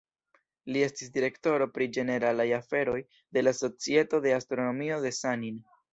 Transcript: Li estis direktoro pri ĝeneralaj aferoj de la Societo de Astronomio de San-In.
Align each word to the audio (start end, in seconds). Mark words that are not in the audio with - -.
Li 0.75 0.79
estis 0.85 1.11
direktoro 1.17 1.67
pri 1.75 1.87
ĝeneralaj 1.97 2.47
aferoj 2.59 2.97
de 3.39 3.45
la 3.47 3.53
Societo 3.61 4.21
de 4.25 4.37
Astronomio 4.39 4.99
de 5.05 5.13
San-In. 5.19 5.63